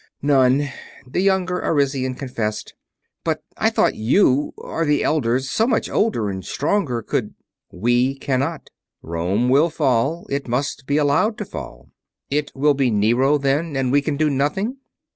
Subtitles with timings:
[0.23, 0.67] "None,"
[1.05, 2.73] the younger Arisian confessed.
[3.23, 3.93] "But I thought...
[3.93, 7.03] you, or the Elders, so much older and stronger...
[7.03, 7.35] could...."
[7.71, 8.71] "We can not.
[9.03, 10.25] Rome will fall.
[10.31, 11.91] It must be allowed to fall."
[12.31, 13.75] "It will be Nero, then?
[13.77, 14.77] And we can do nothing?"